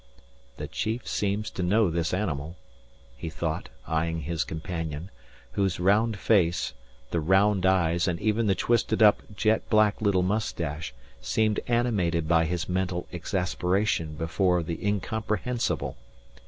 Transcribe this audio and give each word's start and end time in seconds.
"The 0.57 0.67
chief 0.67 1.07
seems 1.07 1.51
to 1.51 1.61
know 1.61 1.91
this 1.91 2.11
animal," 2.11 2.55
he 3.15 3.29
thought, 3.29 3.69
eyeing 3.85 4.21
his 4.21 4.43
companion, 4.43 5.11
whose 5.51 5.79
round 5.79 6.17
face, 6.17 6.73
the 7.11 7.19
round 7.19 7.67
eyes 7.67 8.07
and 8.07 8.19
even 8.19 8.47
the 8.47 8.55
twisted 8.55 9.03
up 9.03 9.21
jet 9.35 9.69
black 9.69 10.01
little 10.01 10.23
moustache 10.23 10.91
seemed 11.21 11.59
animated 11.67 12.27
by 12.27 12.45
his 12.45 12.67
mental 12.67 13.05
exasperation 13.13 14.15
before 14.15 14.63
the 14.63 14.83
incomprehensible. 14.83 15.97